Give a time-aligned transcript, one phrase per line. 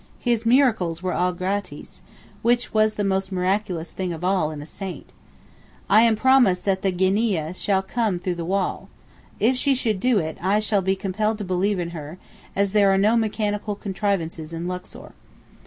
[0.17, 2.01] His miracles were all gratis,
[2.41, 5.13] which was the most miraculous thing of all in a saint.
[5.91, 8.89] I am promised that the Ginneeyeh shall come through the wall.
[9.39, 12.17] If she should do so I shall be compelled to believe in her,
[12.55, 15.11] as there are no mechanical contrivances in Luxor.